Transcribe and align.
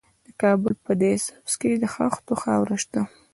د 0.27 0.29
کابل 0.41 0.73
په 0.85 0.91
ده 1.01 1.09
سبز 1.25 1.53
کې 1.61 1.71
د 1.83 1.85
خښتو 1.93 2.33
خاوره 2.41 2.75
شته. 2.83 3.01